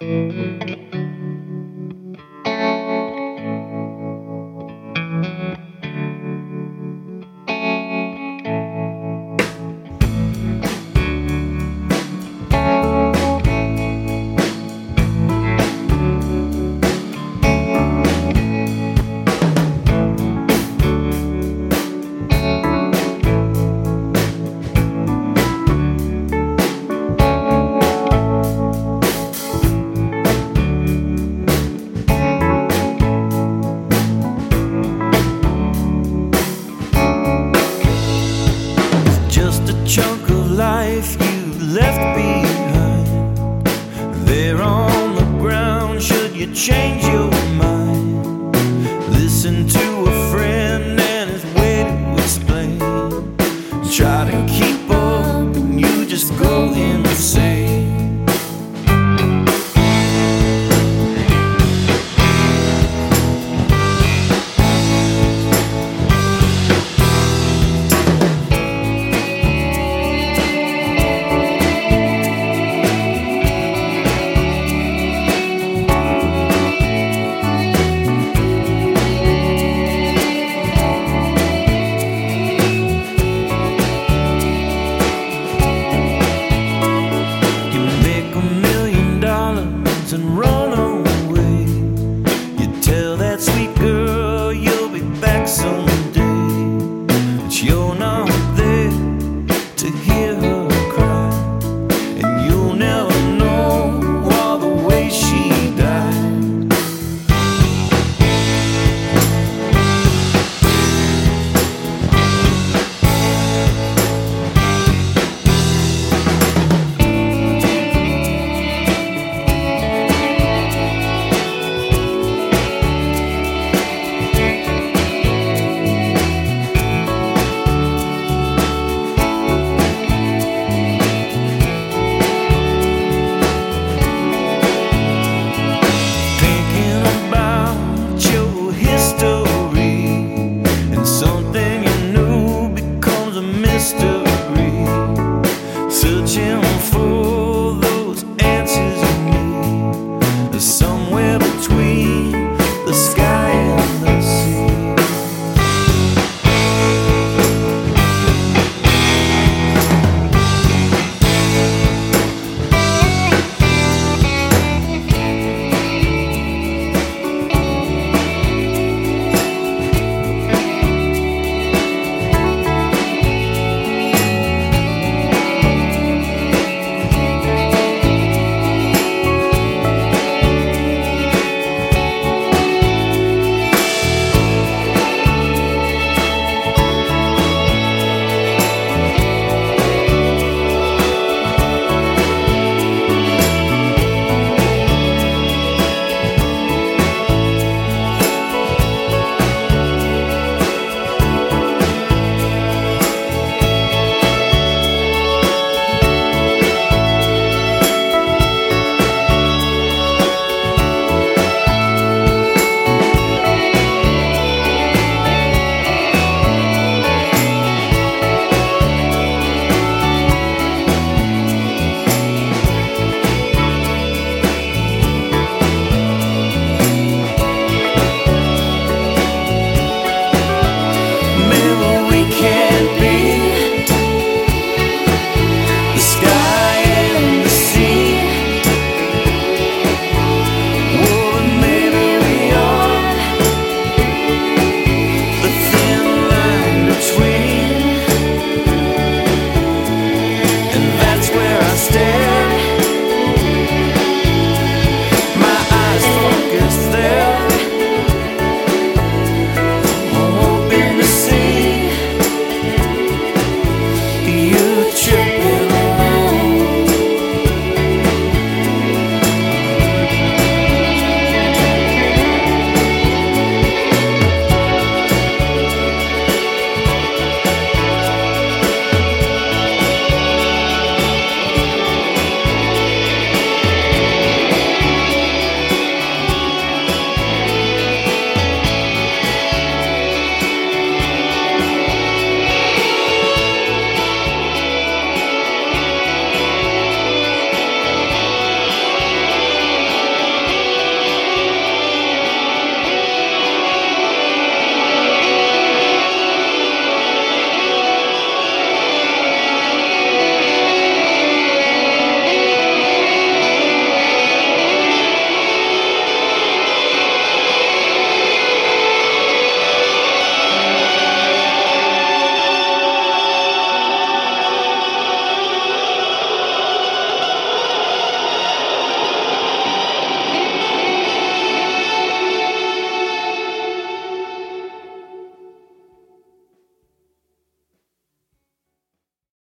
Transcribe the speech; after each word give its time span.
Música 0.00 0.49